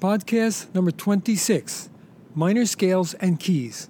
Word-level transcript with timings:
podcast 0.00 0.74
number 0.74 0.90
26 0.90 1.88
Minor 2.34 2.66
Scales 2.66 3.14
and 3.14 3.40
Keys. 3.40 3.88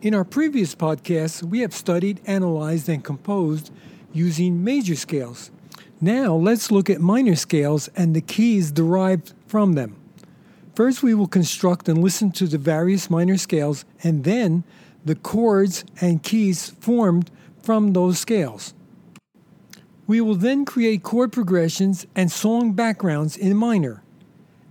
In 0.00 0.14
our 0.14 0.24
previous 0.24 0.74
podcasts, 0.74 1.42
we 1.42 1.60
have 1.60 1.74
studied, 1.74 2.20
analyzed, 2.26 2.88
and 2.88 3.02
composed 3.02 3.72
using 4.12 4.62
major 4.62 4.94
scales. 4.94 5.50
Now, 6.00 6.34
let's 6.34 6.70
look 6.70 6.88
at 6.88 7.00
minor 7.00 7.34
scales 7.34 7.88
and 7.96 8.14
the 8.14 8.20
keys 8.20 8.70
derived 8.70 9.32
from 9.48 9.72
them. 9.72 9.96
First, 10.76 11.02
we 11.02 11.12
will 11.12 11.26
construct 11.26 11.88
and 11.88 12.02
listen 12.04 12.30
to 12.32 12.46
the 12.46 12.58
various 12.58 13.10
minor 13.10 13.36
scales, 13.36 13.84
and 14.04 14.22
then 14.22 14.62
the 15.04 15.16
chords 15.16 15.84
and 16.00 16.22
keys 16.22 16.70
formed 16.78 17.30
from 17.62 17.94
those 17.94 18.20
scales. 18.20 18.74
We 20.06 20.20
will 20.20 20.36
then 20.36 20.64
create 20.64 21.02
chord 21.02 21.32
progressions 21.32 22.06
and 22.14 22.30
song 22.30 22.74
backgrounds 22.74 23.36
in 23.36 23.56
minor. 23.56 24.04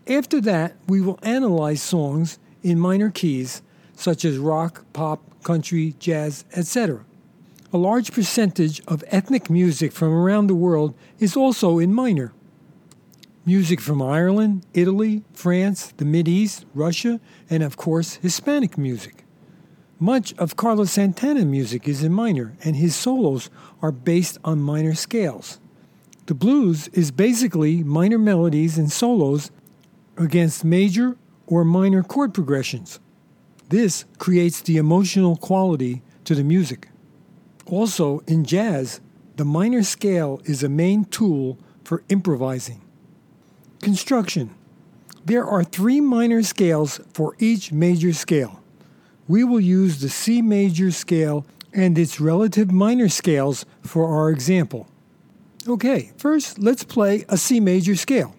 After 0.07 0.39
that, 0.41 0.75
we 0.87 1.01
will 1.01 1.19
analyze 1.23 1.81
songs 1.81 2.37
in 2.61 2.79
minor 2.79 3.09
keys 3.09 3.63
such 3.95 4.23
as 4.25 4.37
rock, 4.37 4.85
pop, 4.93 5.21
country, 5.43 5.95
jazz, 5.99 6.45
etc. 6.53 7.05
A 7.73 7.77
large 7.77 8.11
percentage 8.11 8.81
of 8.87 9.03
ethnic 9.07 9.49
music 9.49 9.91
from 9.91 10.13
around 10.13 10.47
the 10.47 10.55
world 10.55 10.93
is 11.19 11.35
also 11.35 11.79
in 11.79 11.93
minor. 11.93 12.33
Music 13.45 13.79
from 13.79 14.01
Ireland, 14.01 14.65
Italy, 14.73 15.23
France, 15.33 15.93
the 15.97 16.23
East, 16.27 16.65
Russia, 16.73 17.19
and 17.49 17.63
of 17.63 17.77
course, 17.77 18.15
Hispanic 18.15 18.77
music. 18.77 19.23
Much 19.99 20.33
of 20.37 20.55
Carlos 20.55 20.91
Santana 20.91 21.45
music 21.45 21.87
is 21.87 22.03
in 22.03 22.11
minor, 22.11 22.57
and 22.63 22.75
his 22.75 22.95
solos 22.95 23.49
are 23.81 23.91
based 23.91 24.37
on 24.43 24.59
minor 24.61 24.93
scales. 24.93 25.59
The 26.25 26.33
blues 26.33 26.87
is 26.89 27.11
basically 27.11 27.83
minor 27.83 28.17
melodies 28.17 28.77
and 28.77 28.91
solos 28.91 29.51
against 30.17 30.65
major 30.65 31.17
or 31.47 31.63
minor 31.63 32.03
chord 32.03 32.33
progressions. 32.33 32.99
This 33.69 34.05
creates 34.17 34.61
the 34.61 34.77
emotional 34.77 35.35
quality 35.35 36.01
to 36.25 36.35
the 36.35 36.43
music. 36.43 36.89
Also, 37.65 38.19
in 38.27 38.43
jazz, 38.43 39.01
the 39.37 39.45
minor 39.45 39.83
scale 39.83 40.41
is 40.45 40.63
a 40.63 40.69
main 40.69 41.05
tool 41.05 41.57
for 41.83 42.03
improvising. 42.09 42.81
Construction 43.81 44.53
There 45.25 45.45
are 45.45 45.63
three 45.63 45.99
minor 45.99 46.43
scales 46.43 46.99
for 47.13 47.35
each 47.39 47.71
major 47.71 48.13
scale. 48.13 48.61
We 49.27 49.43
will 49.43 49.59
use 49.59 49.99
the 49.99 50.09
C 50.09 50.41
major 50.41 50.91
scale 50.91 51.45
and 51.73 51.97
its 51.97 52.19
relative 52.19 52.71
minor 52.71 53.09
scales 53.09 53.65
for 53.81 54.07
our 54.07 54.29
example. 54.29 54.87
Okay, 55.67 56.11
first 56.17 56.59
let's 56.59 56.83
play 56.83 57.25
a 57.27 57.37
C 57.37 57.59
major 57.59 57.95
scale. 57.95 58.34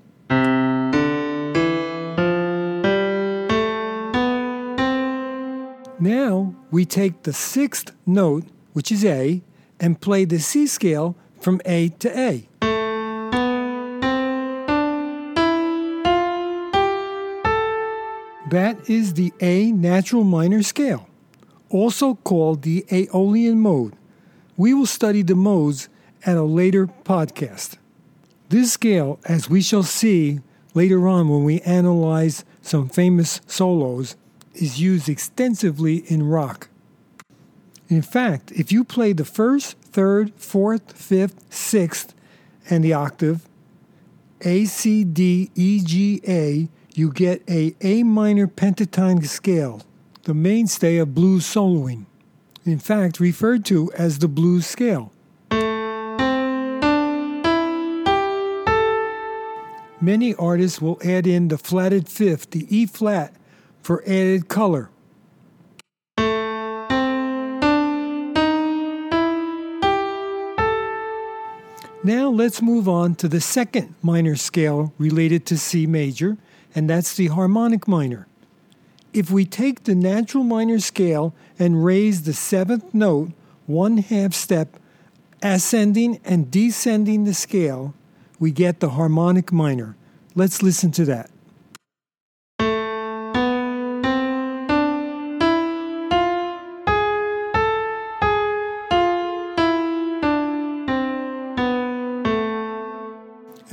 We 6.71 6.85
take 6.85 7.23
the 7.23 7.33
sixth 7.33 7.93
note, 8.05 8.45
which 8.73 8.91
is 8.91 9.05
A, 9.05 9.43
and 9.79 10.01
play 10.01 10.25
the 10.25 10.39
C 10.39 10.67
scale 10.67 11.17
from 11.41 11.61
A 11.65 11.89
to 12.01 12.19
A. 12.19 12.49
That 18.51 18.89
is 18.89 19.15
the 19.15 19.33
A 19.41 19.73
natural 19.73 20.23
minor 20.23 20.63
scale, 20.63 21.09
also 21.69 22.15
called 22.15 22.63
the 22.63 22.87
Aeolian 22.93 23.61
mode. 23.61 23.95
We 24.57 24.73
will 24.73 24.87
study 24.87 25.23
the 25.23 25.35
modes 25.35 25.89
at 26.25 26.37
a 26.37 26.43
later 26.43 26.87
podcast. 27.05 27.77
This 28.49 28.73
scale, 28.73 29.19
as 29.25 29.51
we 29.51 29.61
shall 29.61 29.83
see 29.83 30.41
later 30.75 31.09
on 31.09 31.29
when 31.29 31.43
we 31.43 31.61
analyze 31.63 32.45
some 32.63 32.89
famous 32.89 33.41
solos, 33.47 34.15
is 34.57 34.81
used 34.81 35.09
extensively 35.09 35.99
in 36.11 36.27
rock. 36.27 36.69
In 37.89 38.03
fact, 38.03 38.53
if 38.53 38.73
you 38.73 38.83
play 38.83 39.13
the 39.13 39.25
first, 39.25 39.79
third, 39.79 40.33
fourth, 40.37 40.93
fifth, 40.93 41.45
sixth, 41.51 42.15
and 42.69 42.83
the 42.83 42.93
octave, 42.93 43.49
A, 44.43 44.65
C, 44.65 45.05
D, 45.05 45.51
E, 45.55 45.81
G, 45.85 46.21
A, 46.27 46.69
you 46.95 47.13
get 47.13 47.43
a 47.49 47.75
A 47.81 48.03
minor 48.03 48.47
pentatonic 48.47 49.27
scale, 49.27 49.83
the 50.25 50.35
mainstay 50.35 50.97
of 50.97 51.15
blues 51.15 51.45
soloing. 51.45 52.07
In 52.65 52.79
fact, 52.81 53.21
referred 53.21 53.65
to 53.67 53.93
as 53.93 54.19
the 54.19 54.29
blues 54.29 54.67
scale. 54.67 55.13
Many 60.01 60.35
artists 60.35 60.81
will 60.81 60.99
add 61.05 61.27
in 61.27 61.49
the 61.49 61.59
flatted 61.59 62.09
fifth, 62.09 62.51
the 62.51 62.67
E 62.69 62.87
flat, 62.87 63.35
for 63.87 64.03
added 64.03 64.49
color. 64.49 64.91
Now 72.03 72.29
let's 72.29 72.61
move 72.61 72.89
on 72.89 73.15
to 73.15 73.29
the 73.29 73.41
second 73.41 73.95
minor 74.03 74.35
scale 74.35 74.93
related 74.99 75.47
to 75.47 75.57
C 75.57 75.87
major, 75.87 76.37
and 76.75 76.91
that's 76.91 77.15
the 77.15 77.29
harmonic 77.29 77.87
minor. 77.87 78.27
If 79.13 79.31
we 79.31 79.45
take 79.45 79.85
the 79.85 79.95
natural 79.95 80.43
minor 80.43 80.81
scale 80.81 81.33
and 81.57 81.85
raise 81.85 82.23
the 82.23 82.33
seventh 82.33 82.93
note 82.93 83.31
one 83.67 83.99
half 83.99 84.35
step, 84.35 84.81
ascending 85.45 86.19
and 86.25 86.51
descending 86.51 87.23
the 87.23 87.35
scale, 87.35 87.95
we 88.41 88.51
get 88.51 88.81
the 88.81 88.91
harmonic 88.91 89.53
minor. 89.53 89.95
Let's 90.35 90.61
listen 90.61 90.91
to 90.91 91.05
that. 91.05 91.31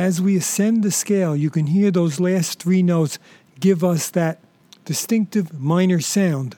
As 0.03 0.19
we 0.19 0.36
ascend 0.36 0.84
the 0.84 0.91
scale, 0.91 1.34
you 1.34 1.50
can 1.50 1.68
hear 1.68 1.90
those 1.90 2.19
last 2.19 2.62
three 2.62 2.84
notes 2.84 3.18
give 3.62 3.86
us 3.86 4.09
that 4.09 4.38
distinctive 4.84 5.58
minor 5.58 6.02
sound. 6.02 6.58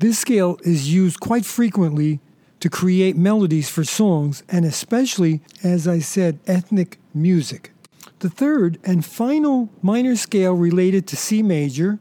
This 0.00 0.18
scale 0.18 0.58
is 0.64 0.92
used 0.92 1.20
quite 1.20 1.44
frequently 1.44 2.18
to 2.58 2.68
create 2.68 3.16
melodies 3.16 3.70
for 3.70 3.84
songs 3.84 4.42
and 4.48 4.64
especially, 4.64 5.40
as 5.62 5.86
I 5.86 6.00
said, 6.00 6.40
ethnic 6.48 6.98
music. 7.14 7.70
The 8.18 8.28
third 8.28 8.80
and 8.82 9.04
final 9.04 9.70
minor 9.80 10.16
scale 10.16 10.54
related 10.54 11.06
to 11.08 11.16
C 11.16 11.44
major 11.44 12.00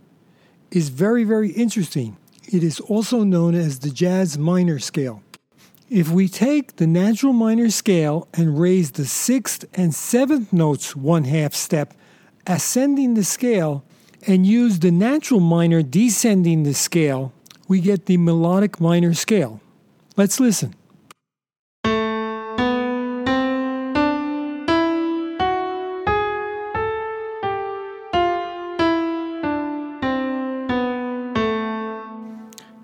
is 0.72 0.90
very, 0.90 1.24
very 1.24 1.52
interesting. 1.52 2.18
It 2.52 2.64
is 2.64 2.80
also 2.80 3.24
known 3.24 3.54
as 3.54 3.78
the 3.78 3.92
jazz 3.92 4.40
minor 4.40 4.80
scale. 4.80 5.22
If 5.96 6.10
we 6.10 6.28
take 6.28 6.78
the 6.78 6.88
natural 6.88 7.34
minor 7.34 7.70
scale 7.70 8.28
and 8.34 8.60
raise 8.60 8.94
the 8.94 9.06
sixth 9.06 9.64
and 9.76 9.94
seventh 9.94 10.52
notes 10.52 10.96
one 10.96 11.26
half 11.26 11.54
step, 11.54 11.94
ascending 12.48 13.14
the 13.14 13.24
scale, 13.24 13.84
and 14.26 14.44
use 14.44 14.80
the 14.80 14.90
natural 14.90 15.40
minor 15.40 15.84
descending 15.84 16.64
the 16.64 16.74
scale, 16.74 17.32
we 17.68 17.80
get 17.80 18.08
the 18.08 18.18
melodic 18.18 18.82
minor 18.82 19.14
scale. 19.14 19.62
Let's 20.18 20.40
listen. 20.40 20.74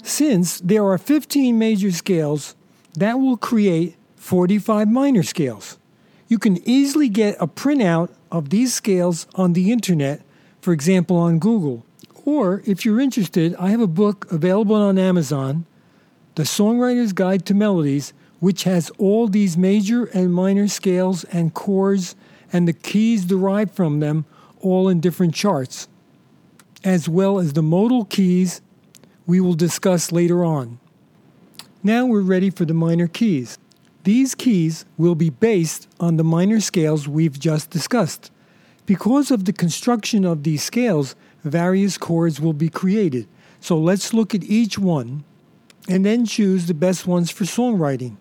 Since 0.03 0.59
there 0.59 0.85
are 0.85 0.99
15 0.99 1.57
major 1.57 1.91
scales, 1.91 2.53
that 2.99 3.19
will 3.19 3.37
create 3.37 3.95
45 4.15 4.87
minor 4.87 5.23
scales. 5.23 5.77
You 6.27 6.37
can 6.37 6.57
easily 6.67 7.09
get 7.09 7.35
a 7.39 7.47
printout 7.47 8.11
of 8.31 8.49
these 8.49 8.73
scales 8.73 9.25
on 9.35 9.53
the 9.53 9.71
internet, 9.71 10.21
for 10.61 10.73
example 10.73 11.17
on 11.17 11.39
Google. 11.39 11.85
Or 12.25 12.61
if 12.65 12.85
you're 12.85 12.99
interested, 12.99 13.55
I 13.55 13.69
have 13.69 13.81
a 13.81 13.87
book 13.87 14.31
available 14.31 14.75
on 14.75 14.99
Amazon, 14.99 15.65
The 16.35 16.43
Songwriter's 16.43 17.13
Guide 17.13 17.45
to 17.47 17.53
Melodies, 17.53 18.13
which 18.39 18.63
has 18.63 18.91
all 18.97 19.27
these 19.27 19.57
major 19.57 20.05
and 20.05 20.33
minor 20.33 20.67
scales 20.67 21.23
and 21.25 21.53
chords 21.53 22.15
and 22.51 22.67
the 22.67 22.73
keys 22.73 23.25
derived 23.25 23.73
from 23.73 23.99
them 23.99 24.25
all 24.59 24.89
in 24.89 24.99
different 24.99 25.33
charts, 25.33 25.87
as 26.83 27.07
well 27.07 27.39
as 27.39 27.53
the 27.53 27.63
modal 27.63 28.05
keys 28.05 28.61
we 29.25 29.39
will 29.39 29.53
discuss 29.53 30.11
later 30.11 30.43
on. 30.43 30.79
Now 31.81 32.05
we're 32.05 32.19
ready 32.19 32.49
for 32.49 32.65
the 32.65 32.73
minor 32.73 33.07
keys. 33.07 33.57
These 34.03 34.35
keys 34.35 34.83
will 34.97 35.15
be 35.15 35.29
based 35.29 35.87
on 35.97 36.17
the 36.17 36.25
minor 36.25 36.59
scales 36.59 37.07
we've 37.07 37.39
just 37.39 37.69
discussed. 37.69 38.31
Because 38.85 39.31
of 39.31 39.45
the 39.45 39.53
construction 39.53 40.25
of 40.25 40.43
these 40.43 40.61
scales, 40.61 41.15
various 41.45 41.97
chords 41.97 42.41
will 42.41 42.51
be 42.51 42.67
created. 42.67 43.29
So 43.61 43.77
let's 43.77 44.13
look 44.13 44.35
at 44.35 44.43
each 44.43 44.77
one 44.77 45.23
and 45.87 46.05
then 46.05 46.25
choose 46.25 46.65
the 46.65 46.73
best 46.73 47.07
ones 47.07 47.31
for 47.31 47.45
songwriting. 47.45 48.17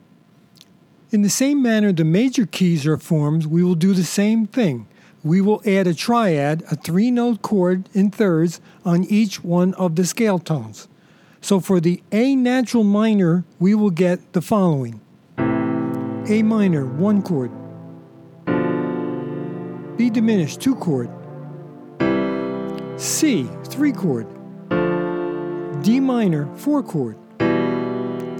In 1.10 1.22
the 1.22 1.28
same 1.28 1.60
manner 1.60 1.92
the 1.92 2.04
major 2.04 2.46
keys 2.46 2.86
are 2.86 2.96
formed, 2.96 3.46
we 3.46 3.64
will 3.64 3.74
do 3.74 3.92
the 3.92 4.04
same 4.04 4.46
thing. 4.46 4.86
we 5.24 5.40
will 5.40 5.60
add 5.66 5.86
a 5.88 5.94
triad, 5.94 6.62
a 6.70 6.76
three 6.76 7.10
note 7.10 7.42
chord 7.42 7.88
in 7.92 8.10
thirds 8.10 8.60
on 8.84 9.04
each 9.04 9.42
one 9.42 9.74
of 9.74 9.96
the 9.96 10.06
scale 10.06 10.38
tones. 10.38 10.86
So 11.40 11.60
for 11.60 11.80
the 11.80 12.02
A 12.12 12.34
natural 12.36 12.84
minor, 12.84 13.44
we 13.58 13.74
will 13.74 13.90
get 13.90 14.32
the 14.32 14.42
following. 14.42 15.00
A 15.38 16.42
minor, 16.42 16.84
one 16.84 17.22
chord, 17.22 17.50
B 19.96 20.10
diminished, 20.10 20.60
two 20.60 20.74
chord, 20.76 21.08
C, 23.00 23.48
three 23.64 23.92
chord, 23.92 24.26
D 25.82 26.00
minor, 26.00 26.54
four 26.56 26.82
chord, 26.82 27.16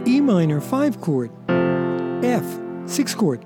E 0.06 0.20
minor, 0.20 0.60
five 0.60 1.00
chord, 1.00 1.30
F, 2.24 2.44
six 2.84 3.14
chord, 3.14 3.44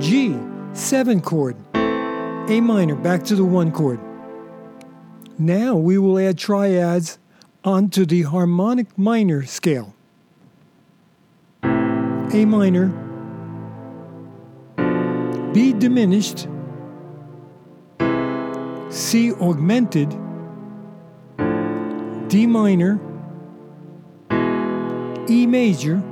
G, 0.00 0.36
seven 0.72 1.20
chord, 1.20 1.56
A 1.74 2.60
minor, 2.60 2.94
back 2.94 3.24
to 3.24 3.36
the 3.36 3.44
one 3.44 3.72
chord. 3.72 4.00
Now 5.38 5.76
we 5.76 5.98
will 5.98 6.18
add 6.18 6.38
triads 6.38 7.19
onto 7.64 8.06
the 8.06 8.22
harmonic 8.22 8.96
minor 8.96 9.44
scale. 9.44 9.94
A 11.62 12.44
minor, 12.44 12.88
B 15.52 15.72
diminished, 15.72 16.46
C 18.88 19.32
augmented, 19.32 20.10
D 22.28 22.46
minor, 22.46 23.00
E 25.28 25.46
major, 25.46 26.02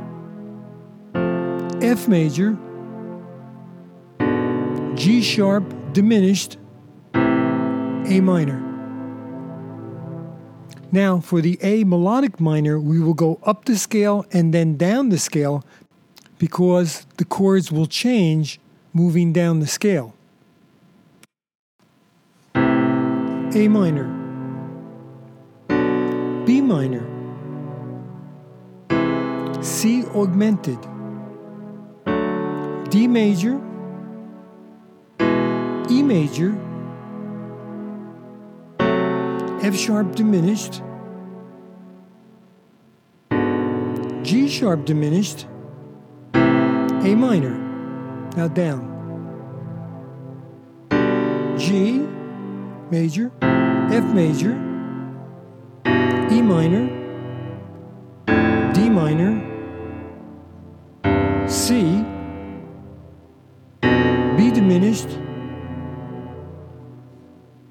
F 1.80 2.08
major, 2.08 2.58
G 4.94 5.22
sharp 5.22 5.64
diminished, 5.92 6.58
A 7.14 8.20
minor. 8.20 8.67
Now, 10.90 11.20
for 11.20 11.42
the 11.42 11.58
A 11.62 11.84
melodic 11.84 12.40
minor, 12.40 12.78
we 12.80 12.98
will 12.98 13.14
go 13.14 13.38
up 13.42 13.66
the 13.66 13.76
scale 13.76 14.24
and 14.32 14.54
then 14.54 14.76
down 14.76 15.10
the 15.10 15.18
scale 15.18 15.62
because 16.38 17.06
the 17.18 17.26
chords 17.26 17.70
will 17.70 17.86
change 17.86 18.58
moving 18.94 19.32
down 19.32 19.60
the 19.60 19.66
scale. 19.66 20.14
A 22.54 23.68
minor, 23.68 24.08
B 26.46 26.60
minor, 26.62 27.04
C 29.62 30.04
augmented, 30.06 30.78
D 32.90 33.06
major, 33.06 33.60
E 35.90 36.02
major, 36.02 36.58
F 39.60 39.76
sharp 39.76 40.14
diminished, 40.14 40.82
G 44.22 44.48
sharp 44.48 44.84
diminished, 44.84 45.46
A 46.32 47.14
minor, 47.16 47.58
now 48.36 48.46
down, 48.46 48.86
G 51.58 52.06
major, 52.90 53.32
F 53.42 54.04
major, 54.14 54.52
E 56.30 56.40
minor, 56.40 56.86
D 58.72 58.88
minor, 58.88 59.40
C, 61.48 62.04
B 64.36 64.50
diminished, 64.52 65.08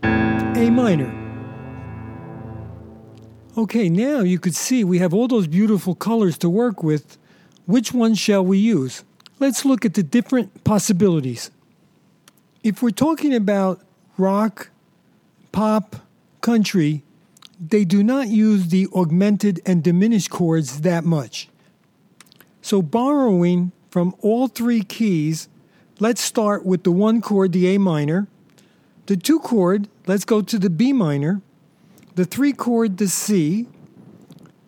A 0.03 0.69
minor. 0.69 1.26
Okay, 3.57 3.89
now 3.89 4.19
you 4.19 4.37
could 4.37 4.53
see 4.53 4.83
we 4.83 4.99
have 4.99 5.15
all 5.15 5.27
those 5.27 5.47
beautiful 5.47 5.95
colors 5.95 6.37
to 6.37 6.49
work 6.49 6.83
with. 6.83 7.17
Which 7.65 7.91
one 7.91 8.13
shall 8.13 8.45
we 8.45 8.59
use? 8.59 9.03
Let's 9.39 9.65
look 9.65 9.83
at 9.83 9.95
the 9.95 10.03
different 10.03 10.63
possibilities. 10.63 11.49
If 12.63 12.83
we're 12.83 12.91
talking 12.91 13.33
about 13.33 13.81
rock, 14.15 14.69
pop, 15.51 15.95
country, 16.41 17.01
they 17.59 17.83
do 17.83 18.03
not 18.03 18.27
use 18.27 18.67
the 18.67 18.87
augmented 18.93 19.59
and 19.65 19.83
diminished 19.83 20.29
chords 20.29 20.81
that 20.81 21.03
much. 21.03 21.49
So, 22.61 22.83
borrowing 22.83 23.71
from 23.89 24.13
all 24.21 24.47
three 24.47 24.83
keys, 24.83 25.49
let's 25.99 26.21
start 26.21 26.63
with 26.63 26.83
the 26.83 26.91
one 26.91 27.21
chord, 27.21 27.53
the 27.53 27.73
A 27.73 27.79
minor, 27.79 28.27
the 29.07 29.17
two 29.17 29.39
chord, 29.39 29.87
let's 30.05 30.25
go 30.25 30.43
to 30.43 30.59
the 30.59 30.69
B 30.69 30.93
minor, 30.93 31.41
the 32.17 32.25
three 32.25 32.51
chord, 32.51 32.97
the 32.97 33.07
C, 33.07 33.67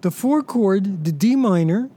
the 0.01 0.11
four 0.11 0.43
chord, 0.43 1.03
the 1.03 1.11
D 1.11 1.35
minor, 1.35 1.89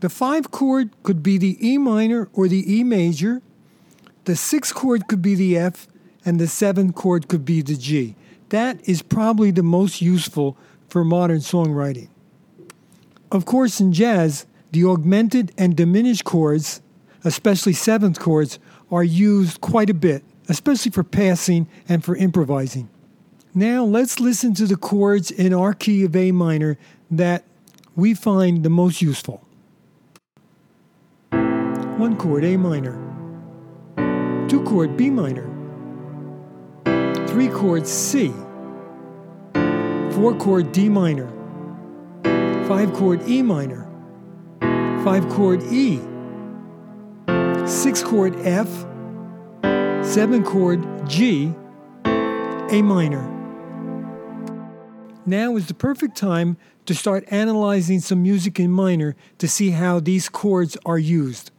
the 0.00 0.10
five 0.10 0.50
chord 0.50 0.90
could 1.02 1.22
be 1.22 1.38
the 1.38 1.56
E 1.66 1.78
minor 1.78 2.28
or 2.34 2.46
the 2.46 2.62
E 2.70 2.84
major, 2.84 3.40
the 4.26 4.36
six 4.36 4.74
chord 4.74 5.08
could 5.08 5.22
be 5.22 5.34
the 5.34 5.56
F, 5.56 5.88
and 6.26 6.38
the 6.38 6.46
seven 6.46 6.92
chord 6.92 7.26
could 7.26 7.42
be 7.42 7.62
the 7.62 7.74
G. 7.74 8.16
That 8.50 8.86
is 8.86 9.00
probably 9.00 9.50
the 9.50 9.62
most 9.62 10.02
useful 10.02 10.58
for 10.88 11.04
modern 11.04 11.38
songwriting. 11.38 12.10
Of 13.32 13.46
course, 13.46 13.80
in 13.80 13.94
jazz, 13.94 14.44
the 14.72 14.84
augmented 14.84 15.52
and 15.56 15.74
diminished 15.74 16.24
chords, 16.24 16.82
especially 17.24 17.72
seventh 17.72 18.20
chords, 18.20 18.58
are 18.90 19.04
used 19.04 19.62
quite 19.62 19.88
a 19.88 19.94
bit, 19.94 20.22
especially 20.50 20.92
for 20.92 21.02
passing 21.02 21.66
and 21.88 22.04
for 22.04 22.14
improvising. 22.14 22.90
Now 23.58 23.84
let's 23.84 24.20
listen 24.20 24.52
to 24.56 24.66
the 24.66 24.76
chords 24.76 25.30
in 25.30 25.54
our 25.54 25.72
key 25.72 26.04
of 26.04 26.14
A 26.14 26.30
minor 26.30 26.76
that 27.10 27.42
we 27.94 28.12
find 28.12 28.62
the 28.62 28.68
most 28.68 29.00
useful. 29.00 29.42
One 31.30 32.18
chord 32.18 32.44
A 32.44 32.58
minor, 32.58 33.00
two 34.46 34.62
chord 34.64 34.98
B 34.98 35.08
minor, 35.08 35.48
three 37.28 37.48
chord 37.48 37.86
C, 37.86 38.28
four 40.12 40.36
chord 40.38 40.70
D 40.72 40.90
minor, 40.90 41.32
five 42.68 42.92
chord 42.92 43.26
E 43.26 43.40
minor, 43.40 43.88
five 45.02 45.26
chord 45.30 45.62
E, 45.72 45.98
six 47.66 48.02
chord 48.02 48.36
F, 48.40 48.68
seven 50.04 50.44
chord 50.44 51.08
G, 51.08 51.54
A 52.04 52.82
minor. 52.82 53.35
Now 55.26 55.56
is 55.56 55.66
the 55.66 55.74
perfect 55.74 56.16
time 56.16 56.56
to 56.86 56.94
start 56.94 57.24
analyzing 57.32 57.98
some 57.98 58.22
music 58.22 58.60
in 58.60 58.70
minor 58.70 59.16
to 59.38 59.48
see 59.48 59.70
how 59.70 59.98
these 59.98 60.28
chords 60.28 60.76
are 60.86 60.98
used. 60.98 61.50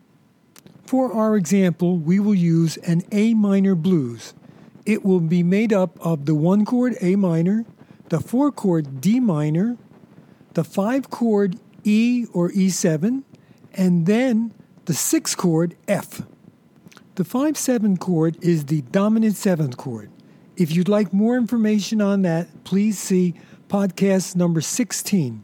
For 0.85 1.11
our 1.11 1.35
example, 1.35 1.97
we 1.97 2.17
will 2.17 2.33
use 2.33 2.77
an 2.77 3.03
A 3.11 3.33
minor 3.33 3.75
blues. 3.75 4.33
It 4.85 5.03
will 5.03 5.19
be 5.19 5.43
made 5.43 5.73
up 5.73 5.99
of 5.99 6.25
the 6.25 6.33
one 6.33 6.63
chord 6.63 6.95
A 7.01 7.17
minor, 7.17 7.65
the 8.07 8.21
four 8.21 8.53
chord 8.53 9.01
D 9.01 9.19
minor, 9.19 9.77
the 10.53 10.63
five 10.63 11.09
chord 11.09 11.59
E 11.83 12.25
or 12.33 12.49
E7, 12.51 13.23
and 13.73 14.05
then 14.05 14.53
the 14.85 14.93
six 14.93 15.35
chord 15.35 15.75
F. 15.89 16.21
The 17.15 17.25
5 17.25 17.57
7 17.57 17.97
chord 17.97 18.37
is 18.43 18.65
the 18.65 18.83
dominant 18.83 19.35
seventh 19.35 19.75
chord. 19.75 20.11
If 20.55 20.75
you'd 20.75 20.87
like 20.87 21.11
more 21.11 21.35
information 21.35 21.99
on 21.99 22.21
that, 22.21 22.63
please 22.63 22.99
see 22.99 23.33
podcast 23.67 24.35
number 24.35 24.61
16. 24.61 25.43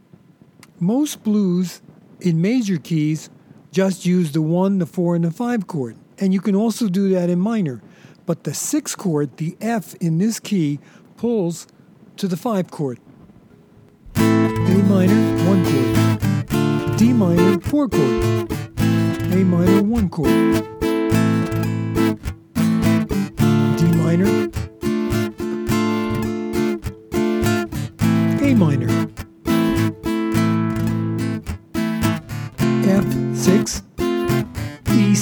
Most 0.79 1.23
blues 1.23 1.81
in 2.21 2.41
major 2.41 2.77
keys 2.77 3.29
just 3.71 4.05
use 4.05 4.31
the 4.31 4.41
1, 4.41 4.79
the 4.79 4.85
4, 4.85 5.15
and 5.15 5.25
the 5.25 5.31
5 5.31 5.67
chord, 5.67 5.97
and 6.19 6.33
you 6.33 6.39
can 6.39 6.55
also 6.55 6.87
do 6.87 7.09
that 7.09 7.29
in 7.29 7.39
minor. 7.39 7.81
But 8.25 8.45
the 8.45 8.53
6 8.53 8.95
chord, 8.95 9.35
the 9.37 9.57
F 9.59 9.95
in 9.95 10.19
this 10.19 10.39
key, 10.39 10.79
pulls 11.17 11.67
to 12.15 12.29
the 12.29 12.37
5 12.37 12.71
chord. 12.71 12.99
A 14.15 14.21
minor, 14.87 15.45
1 15.45 15.65
chord. 15.65 16.97
D 16.97 17.11
minor, 17.11 17.59
4 17.59 17.89
chord. 17.89 18.51
A 18.79 19.43
minor, 19.43 19.83
1 19.83 20.09
chord. 20.09 20.29
D 23.77 23.85
minor, 23.97 24.47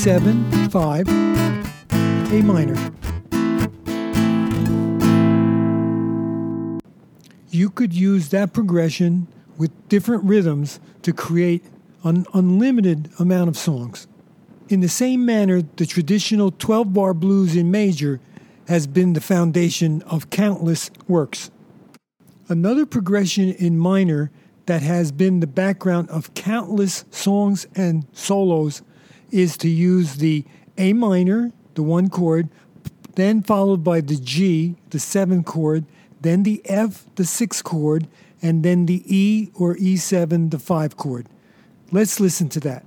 E7, 0.02 0.72
5, 0.72 1.08
A 2.34 2.42
minor. 2.42 2.76
You 7.52 7.70
could 7.70 7.94
use 7.94 8.30
that 8.30 8.52
progression 8.52 9.28
with 9.60 9.70
different 9.90 10.24
rhythms 10.24 10.80
to 11.04 11.14
create 11.14 11.64
an 12.04 12.26
unlimited 12.34 13.12
amount 13.20 13.50
of 13.50 13.56
songs. 13.56 14.08
In 14.70 14.80
the 14.80 14.90
same 14.90 15.24
manner, 15.24 15.62
the 15.62 15.86
traditional 15.86 16.50
12 16.50 16.92
bar 16.92 17.14
blues 17.14 17.56
in 17.56 17.70
major 17.70 18.20
has 18.68 18.88
been 18.88 19.14
the 19.14 19.22
foundation 19.22 20.02
of 20.08 20.32
countless 20.32 20.90
works. 21.08 21.52
Another 22.50 22.88
progression 22.88 23.52
in 23.52 23.78
minor 23.78 24.32
that 24.66 24.82
has 24.82 25.12
been 25.12 25.42
the 25.42 25.46
background 25.46 26.10
of 26.10 26.34
countless 26.34 27.06
songs 27.12 27.68
and 27.76 28.08
solos 28.14 28.82
is 29.32 29.58
to 29.58 29.70
use 29.70 30.16
the 30.16 30.46
A 30.78 30.94
minor, 30.94 31.52
the 31.76 31.84
one 31.84 32.10
chord, 32.10 32.50
then 33.16 33.42
followed 33.42 33.84
by 33.84 34.02
the 34.02 34.16
G, 34.16 34.76
the 34.90 35.00
seven 35.00 35.44
chord, 35.44 35.86
then 36.22 36.44
the 36.44 36.62
F, 36.66 37.06
the 37.16 37.26
six 37.26 37.62
chord, 37.62 38.08
and 38.42 38.64
then 38.64 38.86
the 38.86 39.04
E 39.06 39.50
or 39.56 39.76
E7, 39.76 40.52
the 40.52 40.60
five 40.60 40.98
chord. 40.98 41.28
Let's 41.92 42.20
listen 42.20 42.50
to 42.50 42.60
that. 42.62 42.86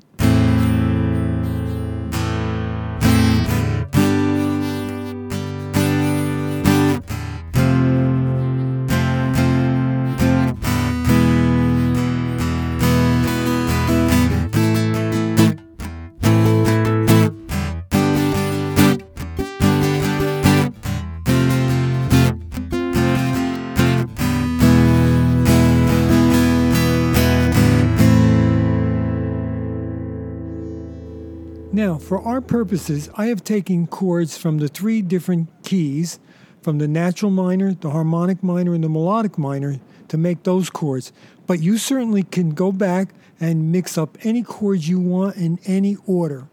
Now, 31.85 31.99
for 31.99 32.19
our 32.23 32.41
purposes, 32.41 33.11
I 33.15 33.27
have 33.27 33.45
taken 33.45 33.87
chords 33.87 34.39
from 34.39 34.57
the 34.57 34.69
three 34.69 35.03
different 35.03 35.51
keys, 35.65 36.19
from 36.63 36.79
the 36.79 36.89
natural 36.89 37.31
minor, 37.31 37.75
the 37.75 37.91
harmonic 37.91 38.43
minor, 38.43 38.73
and 38.73 38.83
the 38.83 38.89
melodic 38.89 39.37
minor, 39.37 39.81
to 40.09 40.17
make 40.17 40.45
those 40.45 40.71
chords. 40.71 41.13
But 41.47 41.61
you 41.61 41.77
certainly 41.77 42.23
can 42.23 42.53
go 42.53 42.73
back 42.73 43.11
and 43.39 43.71
mix 43.71 43.99
up 43.99 44.17
any 44.23 44.43
chords 44.43 44.89
you 44.89 44.99
want 44.99 45.37
in 45.37 45.59
any 45.67 45.99
order 46.07 46.49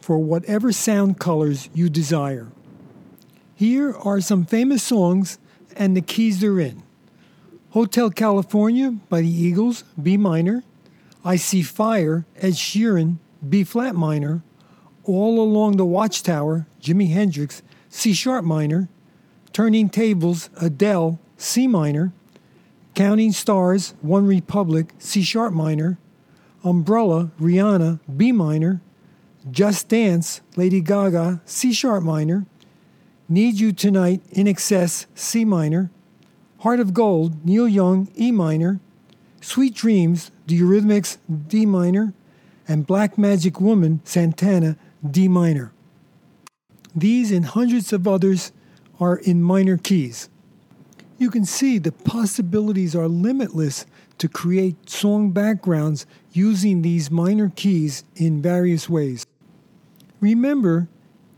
for 0.00 0.16
whatever 0.18 0.72
sound 0.72 1.18
colors 1.18 1.68
you 1.74 1.90
desire. 1.90 2.50
Here 3.54 3.94
are 3.98 4.22
some 4.22 4.46
famous 4.46 4.82
songs 4.82 5.38
and 5.76 5.94
the 5.94 6.00
keys 6.00 6.40
they're 6.40 6.58
in 6.58 6.82
Hotel 7.72 8.08
California 8.08 8.92
by 9.10 9.20
the 9.20 9.28
Eagles, 9.28 9.84
B 10.02 10.16
minor. 10.16 10.64
I 11.22 11.36
See 11.36 11.60
Fire, 11.60 12.24
Ed 12.38 12.54
Sheeran, 12.54 13.18
B 13.46 13.64
flat 13.64 13.94
minor, 13.94 14.42
All 15.04 15.40
Along 15.40 15.76
the 15.76 15.84
Watchtower, 15.84 16.66
Jimi 16.80 17.10
Hendrix, 17.10 17.62
C 17.88 18.12
sharp 18.12 18.44
minor, 18.44 18.88
Turning 19.52 19.88
Tables, 19.88 20.50
Adele, 20.60 21.18
C 21.36 21.66
minor, 21.66 22.12
Counting 22.94 23.32
Stars, 23.32 23.94
One 24.00 24.26
Republic, 24.26 24.92
C 24.98 25.22
sharp 25.22 25.52
minor, 25.52 25.98
Umbrella, 26.64 27.30
Rihanna, 27.40 28.00
B 28.16 28.32
minor, 28.32 28.80
Just 29.50 29.88
Dance, 29.88 30.40
Lady 30.56 30.80
Gaga, 30.80 31.40
C 31.44 31.72
sharp 31.72 32.02
minor, 32.02 32.46
Need 33.28 33.60
You 33.60 33.72
Tonight, 33.72 34.22
INXS, 34.32 35.06
C 35.14 35.44
minor, 35.44 35.90
Heart 36.60 36.80
of 36.80 36.94
Gold, 36.94 37.44
Neil 37.44 37.68
Young, 37.68 38.08
E 38.18 38.32
minor, 38.32 38.80
Sweet 39.40 39.74
Dreams, 39.74 40.32
The 40.46 40.60
Eurythmics, 40.60 41.18
D 41.46 41.64
minor, 41.64 42.14
and 42.68 42.86
Black 42.86 43.16
Magic 43.16 43.60
Woman, 43.60 44.00
Santana, 44.04 44.76
D 45.10 45.26
minor. 45.26 45.72
These 46.94 47.32
and 47.32 47.46
hundreds 47.46 47.92
of 47.92 48.06
others 48.06 48.52
are 49.00 49.16
in 49.16 49.42
minor 49.42 49.78
keys. 49.78 50.28
You 51.16 51.30
can 51.30 51.44
see 51.44 51.78
the 51.78 51.92
possibilities 51.92 52.94
are 52.94 53.08
limitless 53.08 53.86
to 54.18 54.28
create 54.28 54.88
song 54.88 55.30
backgrounds 55.30 56.06
using 56.32 56.82
these 56.82 57.10
minor 57.10 57.50
keys 57.54 58.04
in 58.14 58.42
various 58.42 58.88
ways. 58.88 59.24
Remember, 60.20 60.88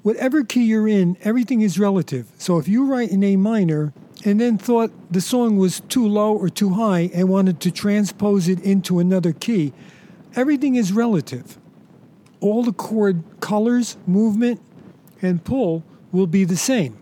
whatever 0.03 0.45
key 0.45 0.65
you're 0.65 0.89
in, 0.89 1.17
everything 1.23 1.61
is 1.61 1.79
relative. 1.79 2.31
So 2.39 2.59
if 2.59 2.69
you 2.69 2.87
write 2.87 3.11
in 3.11 3.23
A 3.23 3.37
minor 3.37 3.93
and 4.25 4.41
then 4.41 4.59
thought 4.59 4.91
the 5.11 5.21
song 5.21 5.57
was 5.57 5.81
too 5.81 6.07
low 6.07 6.35
or 6.35 6.49
too 6.49 6.71
high 6.71 7.11
and 7.15 7.29
wanted 7.29 7.61
to 7.61 7.71
transpose 7.71 8.49
it 8.49 8.61
into 8.61 8.99
another 8.99 9.33
key, 9.33 9.73
everything 10.37 10.75
is 10.75 10.93
relative. 10.93 11.59
All 12.41 12.63
the 12.63 12.73
chord 12.73 13.23
colors, 13.41 13.97
movement, 14.07 14.61
and 15.23 15.45
pull 15.45 15.85
will 16.13 16.27
be 16.27 16.45
the 16.45 16.57
same. 16.57 16.97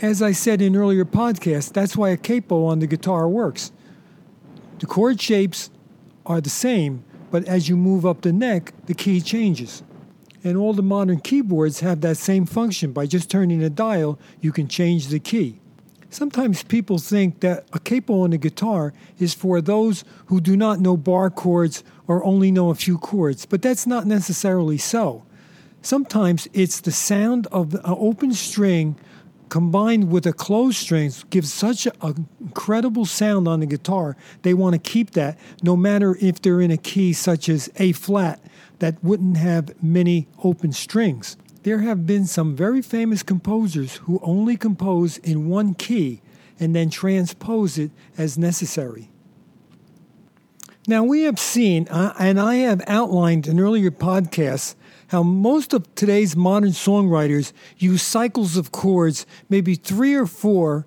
As 0.00 0.20
I 0.20 0.32
said 0.32 0.60
in 0.60 0.76
earlier 0.76 1.04
podcasts, 1.04 1.72
that's 1.72 1.96
why 1.96 2.10
a 2.10 2.16
capo 2.16 2.64
on 2.66 2.80
the 2.80 2.86
guitar 2.86 3.28
works. 3.28 3.72
The 4.78 4.86
chord 4.86 5.20
shapes 5.20 5.70
are 6.26 6.40
the 6.40 6.50
same, 6.50 7.02
but 7.30 7.44
as 7.46 7.68
you 7.68 7.76
move 7.76 8.04
up 8.04 8.20
the 8.20 8.32
neck, 8.32 8.74
the 8.86 8.94
key 8.94 9.20
changes. 9.22 9.82
And 10.44 10.56
all 10.56 10.74
the 10.74 10.82
modern 10.82 11.20
keyboards 11.20 11.80
have 11.80 12.02
that 12.02 12.18
same 12.18 12.44
function. 12.44 12.92
By 12.92 13.06
just 13.06 13.30
turning 13.30 13.62
a 13.62 13.70
dial, 13.70 14.18
you 14.40 14.52
can 14.52 14.68
change 14.68 15.08
the 15.08 15.18
key. 15.18 15.60
Sometimes 16.10 16.62
people 16.62 16.98
think 16.98 17.40
that 17.40 17.66
a 17.72 17.78
capo 17.78 18.20
on 18.20 18.30
the 18.30 18.38
guitar 18.38 18.92
is 19.18 19.34
for 19.34 19.60
those 19.60 20.04
who 20.26 20.40
do 20.40 20.56
not 20.56 20.80
know 20.80 20.96
bar 20.96 21.30
chords 21.30 21.82
or 22.06 22.24
only 22.24 22.50
know 22.50 22.70
a 22.70 22.74
few 22.74 22.96
chords, 22.98 23.44
but 23.44 23.60
that's 23.62 23.86
not 23.86 24.06
necessarily 24.06 24.78
so. 24.78 25.24
Sometimes 25.82 26.48
it's 26.52 26.80
the 26.80 26.92
sound 26.92 27.46
of 27.52 27.74
an 27.74 27.80
open 27.84 28.32
string 28.32 28.96
combined 29.48 30.10
with 30.10 30.26
a 30.26 30.32
closed 30.32 30.78
string 30.78 31.12
gives 31.30 31.52
such 31.52 31.86
an 31.86 32.26
incredible 32.40 33.04
sound 33.04 33.46
on 33.46 33.60
the 33.60 33.66
guitar. 33.66 34.16
They 34.42 34.54
want 34.54 34.74
to 34.74 34.78
keep 34.78 35.12
that 35.12 35.38
no 35.62 35.76
matter 35.76 36.16
if 36.20 36.42
they're 36.42 36.60
in 36.60 36.70
a 36.70 36.76
key 36.76 37.12
such 37.12 37.48
as 37.48 37.70
A 37.76 37.92
flat 37.92 38.40
that 38.78 39.02
wouldn't 39.02 39.36
have 39.36 39.80
many 39.82 40.26
open 40.42 40.72
strings. 40.72 41.36
There 41.66 41.80
have 41.80 42.06
been 42.06 42.26
some 42.26 42.54
very 42.54 42.80
famous 42.80 43.24
composers 43.24 43.96
who 43.96 44.20
only 44.22 44.56
compose 44.56 45.18
in 45.18 45.48
one 45.48 45.74
key 45.74 46.22
and 46.60 46.76
then 46.76 46.90
transpose 46.90 47.76
it 47.76 47.90
as 48.16 48.38
necessary. 48.38 49.10
Now, 50.86 51.02
we 51.02 51.22
have 51.22 51.40
seen, 51.40 51.88
uh, 51.88 52.14
and 52.20 52.38
I 52.38 52.54
have 52.58 52.84
outlined 52.86 53.48
in 53.48 53.58
earlier 53.58 53.90
podcasts, 53.90 54.76
how 55.08 55.24
most 55.24 55.72
of 55.72 55.92
today's 55.96 56.36
modern 56.36 56.70
songwriters 56.70 57.52
use 57.78 58.00
cycles 58.00 58.56
of 58.56 58.70
chords, 58.70 59.26
maybe 59.48 59.74
three 59.74 60.14
or 60.14 60.26
four, 60.26 60.86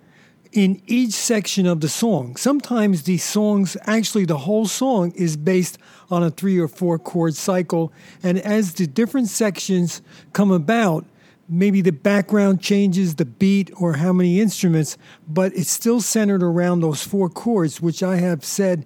in 0.52 0.82
each 0.88 1.14
section 1.14 1.68
of 1.68 1.82
the 1.82 1.90
song. 1.90 2.36
Sometimes 2.36 3.04
these 3.04 3.24
songs, 3.24 3.78
actually, 3.84 4.26
the 4.26 4.40
whole 4.40 4.66
song 4.66 5.12
is 5.12 5.38
based 5.38 5.78
on 6.10 6.24
a 6.24 6.32
three 6.32 6.58
or 6.58 6.68
four 6.68 6.98
chord 6.98 7.36
cycle. 7.36 7.94
And 8.24 8.40
as 8.40 8.74
the 8.74 8.88
different 8.88 9.28
sections 9.28 10.02
come 10.34 10.52
about, 10.52 11.06
maybe 11.48 11.82
the 11.82 11.92
background 11.92 12.62
changes, 12.62 13.16
the 13.16 13.26
beat, 13.26 13.72
or 13.80 13.94
how 13.94 14.14
many 14.14 14.40
instruments, 14.40 14.98
but 15.28 15.54
it's 15.56 15.72
still 15.72 16.02
centered 16.02 16.44
around 16.44 16.80
those 16.80 17.04
four 17.04 17.30
chords, 17.30 17.82
which 17.82 18.02
I 18.02 18.18
have 18.18 18.44
said 18.44 18.86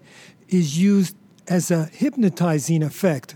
is 0.49 0.77
used 0.77 1.15
as 1.47 1.71
a 1.71 1.85
hypnotizing 1.85 2.83
effect. 2.83 3.35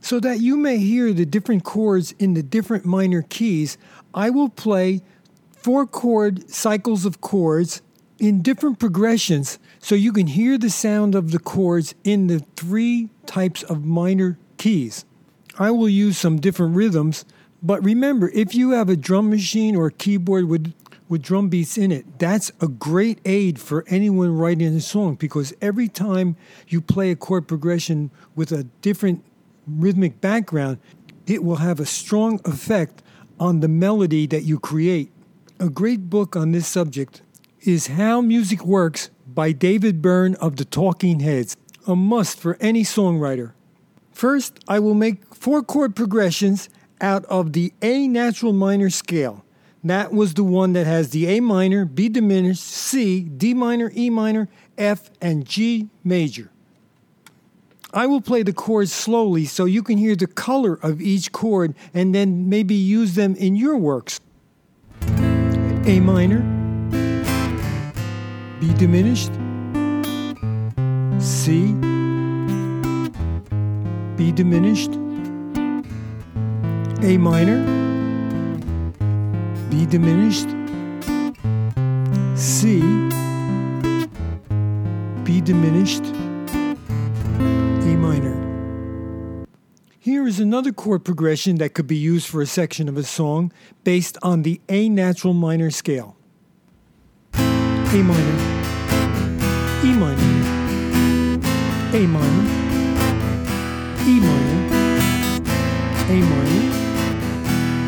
So 0.00 0.20
that 0.20 0.38
you 0.38 0.56
may 0.56 0.78
hear 0.78 1.12
the 1.12 1.26
different 1.26 1.64
chords 1.64 2.12
in 2.12 2.34
the 2.34 2.42
different 2.42 2.84
minor 2.84 3.22
keys, 3.22 3.76
I 4.14 4.30
will 4.30 4.48
play 4.48 5.02
four 5.66 5.84
chord 5.84 6.48
cycles 6.48 7.04
of 7.04 7.20
chords 7.20 7.82
in 8.20 8.40
different 8.40 8.78
progressions 8.78 9.58
so 9.80 9.96
you 9.96 10.12
can 10.12 10.28
hear 10.28 10.56
the 10.56 10.70
sound 10.70 11.12
of 11.12 11.32
the 11.32 11.40
chords 11.40 11.92
in 12.04 12.28
the 12.28 12.38
three 12.54 13.10
types 13.26 13.64
of 13.64 13.84
minor 13.84 14.38
keys. 14.58 15.04
I 15.58 15.72
will 15.72 15.88
use 15.88 16.16
some 16.18 16.38
different 16.38 16.76
rhythms, 16.76 17.24
but 17.64 17.82
remember, 17.84 18.30
if 18.32 18.54
you 18.54 18.70
have 18.70 18.88
a 18.88 18.94
drum 18.94 19.28
machine 19.28 19.74
or 19.74 19.86
a 19.86 19.92
keyboard 19.92 20.44
with 20.44 20.72
with 21.08 21.22
drum 21.22 21.48
beats 21.48 21.76
in 21.76 21.90
it. 21.90 22.18
That's 22.18 22.52
a 22.60 22.68
great 22.68 23.20
aid 23.24 23.60
for 23.60 23.84
anyone 23.88 24.36
writing 24.36 24.74
a 24.74 24.80
song 24.80 25.14
because 25.14 25.52
every 25.60 25.88
time 25.88 26.36
you 26.68 26.80
play 26.80 27.10
a 27.10 27.16
chord 27.16 27.46
progression 27.46 28.10
with 28.36 28.50
a 28.50 28.64
different 28.82 29.24
rhythmic 29.66 30.20
background, 30.20 30.78
it 31.26 31.44
will 31.44 31.56
have 31.56 31.78
a 31.78 31.86
strong 31.86 32.40
effect 32.44 33.02
on 33.38 33.60
the 33.60 33.68
melody 33.68 34.26
that 34.26 34.42
you 34.42 34.58
create. 34.58 35.12
A 35.58 35.70
great 35.70 36.10
book 36.10 36.36
on 36.36 36.52
this 36.52 36.66
subject 36.66 37.22
is 37.62 37.86
How 37.86 38.20
Music 38.20 38.66
Works 38.66 39.08
by 39.26 39.52
David 39.52 40.02
Byrne 40.02 40.34
of 40.34 40.56
the 40.56 40.66
Talking 40.66 41.20
Heads, 41.20 41.56
a 41.86 41.96
must 41.96 42.38
for 42.38 42.58
any 42.60 42.82
songwriter. 42.82 43.52
First, 44.12 44.60
I 44.68 44.80
will 44.80 44.92
make 44.92 45.34
four 45.34 45.62
chord 45.62 45.96
progressions 45.96 46.68
out 47.00 47.24
of 47.24 47.54
the 47.54 47.72
A 47.80 48.06
natural 48.06 48.52
minor 48.52 48.90
scale. 48.90 49.46
That 49.82 50.12
was 50.12 50.34
the 50.34 50.44
one 50.44 50.74
that 50.74 50.86
has 50.86 51.08
the 51.08 51.26
A 51.26 51.40
minor, 51.40 51.86
B 51.86 52.10
diminished, 52.10 52.62
C, 52.62 53.20
D 53.20 53.54
minor, 53.54 53.90
E 53.96 54.10
minor, 54.10 54.50
F, 54.76 55.08
and 55.22 55.46
G 55.46 55.88
major. 56.04 56.50
I 57.94 58.04
will 58.04 58.20
play 58.20 58.42
the 58.42 58.52
chords 58.52 58.92
slowly 58.92 59.46
so 59.46 59.64
you 59.64 59.82
can 59.82 59.96
hear 59.96 60.16
the 60.16 60.26
color 60.26 60.74
of 60.82 61.00
each 61.00 61.32
chord 61.32 61.74
and 61.94 62.14
then 62.14 62.50
maybe 62.50 62.74
use 62.74 63.14
them 63.14 63.34
in 63.36 63.56
your 63.56 63.78
works. 63.78 64.20
A 65.88 66.00
minor, 66.00 66.40
B 68.58 68.74
diminished, 68.74 69.30
C, 71.20 71.72
B 74.16 74.32
diminished, 74.32 74.94
A 77.04 77.16
minor, 77.18 77.62
B 79.70 79.86
diminished, 79.86 80.48
C, 82.34 82.80
B 85.22 85.40
diminished, 85.40 86.15
Here 90.26 90.30
is 90.32 90.40
another 90.40 90.72
chord 90.72 91.04
progression 91.04 91.58
that 91.58 91.72
could 91.72 91.86
be 91.86 91.94
used 91.94 92.26
for 92.26 92.42
a 92.42 92.46
section 92.46 92.88
of 92.88 92.96
a 92.96 93.04
song 93.04 93.52
based 93.84 94.18
on 94.24 94.42
the 94.42 94.60
A 94.68 94.88
natural 94.88 95.34
minor 95.34 95.70
scale. 95.70 96.16
A 97.34 98.02
minor, 98.02 98.38
E 99.84 99.92
minor, 99.92 100.22
A 101.94 102.06
minor, 102.08 102.44
E 104.04 104.18
minor, 104.18 104.66
A 106.08 106.16
minor, 106.32 106.72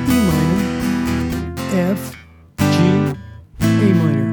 E 0.07 0.14
minor, 0.30 1.54
F, 1.90 2.14
G, 2.57 2.64
A 3.62 3.95
minor. 3.95 4.30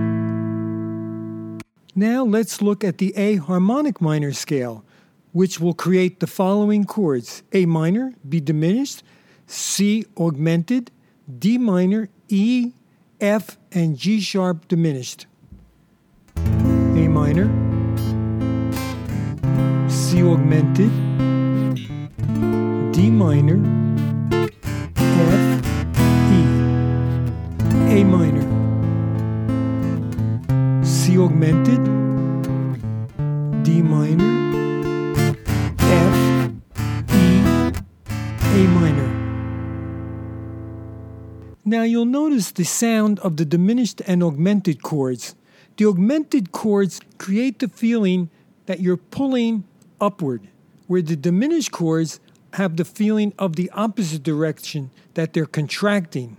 Now 1.96 2.24
let's 2.24 2.62
look 2.62 2.84
at 2.84 3.00
the 3.00 3.18
A 3.18 3.38
harmonic 3.38 4.00
minor 4.00 4.32
scale 4.32 4.86
which 5.36 5.60
will 5.60 5.74
create 5.74 6.22
the 6.22 6.28
following 6.28 6.86
chords 6.86 7.44
A 7.52 7.66
minor, 7.66 8.14
B 8.28 8.40
diminished, 8.40 9.04
C 9.46 10.06
augmented, 10.18 10.92
D 11.28 11.58
minor, 11.58 12.08
E, 12.30 12.72
F, 13.20 13.58
and 13.74 13.98
G 13.98 14.22
sharp 14.22 14.66
diminished. 14.70 15.26
A 16.38 17.10
minor, 17.10 17.48
C 19.90 20.24
augmented, 20.24 20.90
D 22.94 23.10
minor, 23.10 23.60
F, 24.96 25.66
E, 26.32 26.42
A 28.00 28.04
minor, 28.06 28.46
C 30.86 31.18
augmented, 31.18 31.84
D 33.66 33.82
minor, 33.82 34.25
Now 41.68 41.82
you'll 41.82 42.06
notice 42.06 42.52
the 42.52 42.64
sound 42.64 43.18
of 43.22 43.38
the 43.38 43.46
diminished 43.46 44.00
and 44.06 44.22
augmented 44.22 44.84
chords. 44.84 45.34
The 45.78 45.88
augmented 45.88 46.52
chords 46.52 47.02
create 47.18 47.58
the 47.58 47.68
feeling 47.68 48.30
that 48.68 48.82
you're 48.82 48.98
pulling 48.98 49.64
upward, 50.00 50.48
where 50.86 51.02
the 51.02 51.16
diminished 51.16 51.72
chords 51.72 52.20
have 52.54 52.78
the 52.78 52.86
feeling 52.86 53.34
of 53.40 53.56
the 53.56 53.72
opposite 53.72 54.22
direction, 54.22 54.92
that 55.16 55.34
they're 55.34 55.48
contracting. 55.48 56.38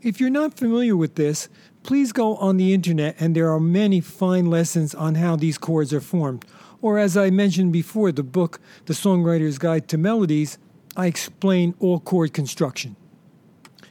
If 0.00 0.20
you're 0.20 0.30
not 0.30 0.56
familiar 0.56 0.96
with 0.96 1.16
this, 1.16 1.48
please 1.82 2.12
go 2.12 2.36
on 2.36 2.56
the 2.56 2.72
internet 2.72 3.16
and 3.18 3.34
there 3.34 3.50
are 3.50 3.58
many 3.58 4.00
fine 4.00 4.46
lessons 4.46 4.94
on 4.94 5.16
how 5.16 5.34
these 5.34 5.58
chords 5.58 5.92
are 5.92 6.00
formed. 6.00 6.44
Or, 6.80 7.00
as 7.00 7.16
I 7.16 7.30
mentioned 7.30 7.72
before, 7.72 8.12
the 8.12 8.22
book, 8.22 8.60
The 8.84 8.94
Songwriter's 8.94 9.58
Guide 9.58 9.88
to 9.88 9.98
Melodies, 9.98 10.56
I 10.96 11.06
explain 11.06 11.74
all 11.80 11.98
chord 11.98 12.32
construction. 12.32 12.94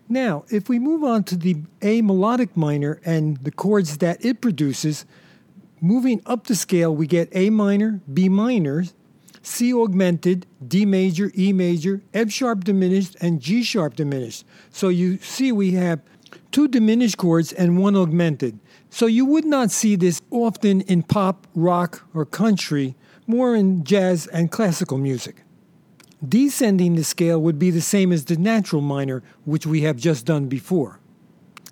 Now, 0.08 0.46
if 0.50 0.70
we 0.70 0.78
move 0.78 1.04
on 1.04 1.24
to 1.26 1.36
the 1.36 1.58
A 1.82 2.02
melodic 2.02 2.56
minor 2.56 3.00
and 3.06 3.38
the 3.38 3.52
chords 3.52 3.98
that 3.98 4.24
it 4.24 4.40
produces, 4.40 5.06
moving 5.82 6.22
up 6.26 6.46
the 6.46 6.56
scale, 6.56 6.96
we 6.96 7.08
get 7.08 7.30
A 7.32 7.50
minor, 7.50 8.02
B 8.12 8.30
minor, 8.30 8.86
C 9.42 9.74
augmented, 9.74 10.46
D 10.68 10.86
major, 10.86 11.32
E 11.38 11.54
major, 11.54 12.02
F 12.14 12.32
sharp 12.32 12.64
diminished, 12.64 13.16
and 13.22 13.40
G 13.40 13.64
sharp 13.64 13.96
diminished. 13.96 14.46
So 14.70 14.90
you 14.90 15.18
see 15.18 15.52
we 15.52 15.72
have 15.72 16.02
two 16.52 16.68
diminished 16.68 17.18
chords 17.18 17.52
and 17.54 17.78
one 17.78 17.96
augmented. 17.96 18.60
So 18.90 19.08
you 19.08 19.26
would 19.26 19.46
not 19.46 19.72
see 19.72 19.96
this 19.96 20.22
often 20.32 20.82
in 20.82 21.04
pop, 21.04 21.48
rock, 21.54 22.08
or 22.14 22.26
country, 22.26 22.96
more 23.28 23.56
in 23.56 23.84
jazz 23.84 24.28
and 24.28 24.52
classical 24.52 24.98
music. 24.98 25.45
Descending 26.28 26.96
the 26.96 27.04
scale 27.04 27.42
would 27.42 27.60
be 27.60 27.72
the 27.72 27.82
same 27.82 28.12
as 28.12 28.26
the 28.26 28.38
natural 28.38 28.82
minor, 28.82 29.24
which 29.44 29.66
we 29.66 29.82
have 29.82 29.98
just 29.98 30.26
done 30.26 30.48
before. 30.48 31.00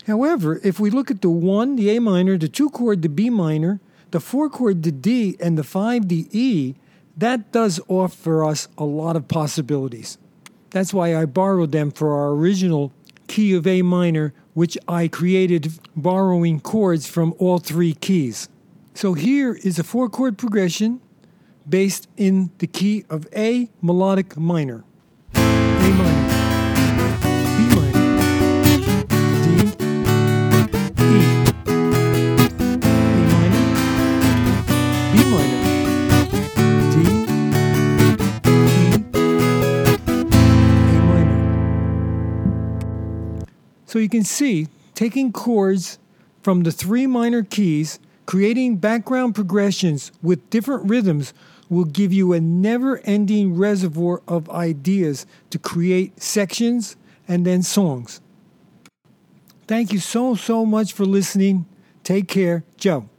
However, 0.05 0.59
if 0.63 0.79
we 0.79 0.89
look 0.89 1.09
at 1.09 1.21
the 1.21 1.29
1, 1.29 1.75
the 1.75 1.95
A 1.95 2.01
minor, 2.01 2.37
the 2.37 2.49
2 2.49 2.69
chord, 2.69 3.01
the 3.01 3.09
B 3.09 3.29
minor, 3.29 3.79
the 4.11 4.19
4 4.19 4.49
chord, 4.49 4.83
the 4.83 4.91
D, 4.91 5.37
and 5.39 5.57
the 5.57 5.63
5, 5.63 6.09
the 6.09 6.27
E, 6.31 6.75
that 7.15 7.51
does 7.51 7.79
offer 7.87 8.43
us 8.43 8.67
a 8.77 8.83
lot 8.83 9.15
of 9.15 9.27
possibilities. 9.27 10.17
That's 10.71 10.93
why 10.93 11.15
I 11.15 11.25
borrowed 11.25 11.71
them 11.71 11.91
for 11.91 12.13
our 12.13 12.31
original 12.31 12.91
key 13.27 13.53
of 13.53 13.65
A 13.65 13.81
minor, 13.81 14.33
which 14.53 14.77
I 14.87 15.07
created 15.07 15.71
borrowing 15.95 16.59
chords 16.59 17.07
from 17.07 17.33
all 17.37 17.59
three 17.59 17.93
keys. 17.93 18.49
So 18.93 19.13
here 19.13 19.53
is 19.53 19.79
a 19.79 19.83
four 19.83 20.09
chord 20.09 20.37
progression 20.37 20.99
based 21.67 22.07
in 22.17 22.51
the 22.57 22.67
key 22.67 23.05
of 23.09 23.27
A 23.35 23.69
melodic 23.81 24.37
minor. 24.37 24.83
A 25.33 25.39
minor. 25.39 26.29
B 27.57 27.75
minor. 27.75 28.03
D. 29.43 29.47
E. 30.97 31.01
A 31.65 32.95
minor. 33.31 33.65
B 35.11 35.15
minor. 35.31 35.61
D. 36.91 36.95
E. 38.45 38.51
A 40.83 40.97
minor. 41.07 41.39
So 43.85 43.99
you 43.99 44.09
can 44.09 44.23
see, 44.23 44.67
taking 44.95 45.31
chords 45.31 45.99
from 46.41 46.63
the 46.63 46.71
three 46.71 47.07
minor 47.07 47.43
keys, 47.43 47.99
creating 48.25 48.77
background 48.77 49.35
progressions 49.35 50.11
with 50.21 50.49
different 50.49 50.89
rhythms 50.89 51.33
will 51.73 51.85
give 51.85 52.13
you 52.13 52.33
a 52.33 52.39
never 52.39 52.99
ending 52.99 53.55
reservoir 53.55 54.21
of 54.27 54.49
ideas 54.49 55.25
to 55.49 55.59
create 55.59 56.21
sections 56.21 56.95
and 57.27 57.45
then 57.45 57.63
songs. 57.63 58.21
Thank 59.67 59.93
you 59.93 59.99
so, 59.99 60.35
so 60.35 60.65
much 60.65 60.93
for 60.93 61.05
listening. 61.05 61.65
Take 62.03 62.27
care. 62.27 62.63
Joe. 62.77 63.09